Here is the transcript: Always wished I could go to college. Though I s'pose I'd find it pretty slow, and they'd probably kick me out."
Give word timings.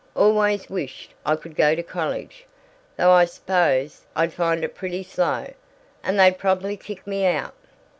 Always 0.15 0.67
wished 0.67 1.13
I 1.27 1.35
could 1.35 1.55
go 1.55 1.75
to 1.75 1.83
college. 1.83 2.47
Though 2.97 3.11
I 3.11 3.25
s'pose 3.25 4.03
I'd 4.15 4.33
find 4.33 4.63
it 4.63 4.73
pretty 4.73 5.03
slow, 5.03 5.53
and 6.03 6.19
they'd 6.19 6.39
probably 6.39 6.75
kick 6.75 7.05
me 7.05 7.27
out." 7.27 7.53